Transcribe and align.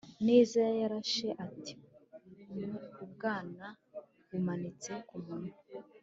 neza 0.27 0.61
yarashe 0.81 1.27
ati 1.45 1.73
ubwanwa, 3.03 3.67
bumanitse 4.29 4.91
kumunwa 5.07 5.57